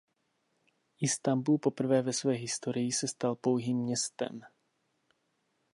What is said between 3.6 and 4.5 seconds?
městem.